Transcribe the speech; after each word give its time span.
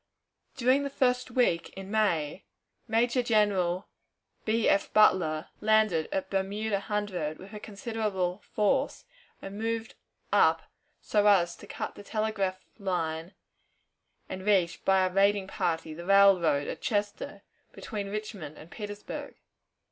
During 0.57 0.81
the 0.81 0.89
first 0.89 1.29
week 1.29 1.69
in 1.77 1.91
May, 1.91 2.45
Major 2.87 3.21
General 3.21 3.87
B. 4.45 4.67
F. 4.67 4.91
Butler 4.91 5.49
landed 5.59 6.09
at 6.11 6.31
Bermuda 6.31 6.79
Hundred 6.79 7.37
with 7.37 7.53
a 7.53 7.59
considerable 7.59 8.39
force, 8.39 9.05
and 9.43 9.59
moved 9.59 9.93
up 10.33 10.63
so 11.01 11.27
as 11.27 11.55
to 11.57 11.67
cut 11.67 11.93
the 11.93 12.01
telegraph 12.03 12.65
line 12.79 13.35
and 14.27 14.43
reach 14.43 14.83
by 14.85 15.05
a 15.05 15.13
raiding 15.13 15.45
party 15.47 15.93
the 15.93 16.03
railroad 16.07 16.67
at 16.67 16.81
Chester, 16.81 17.43
between 17.71 18.09
Richmond 18.09 18.57
and 18.57 18.71
Petersburg. 18.71 19.35